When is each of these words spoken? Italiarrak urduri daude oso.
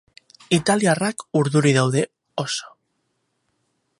Italiarrak 0.55 1.21
urduri 1.41 1.75
daude 1.77 2.03
oso. 2.45 2.75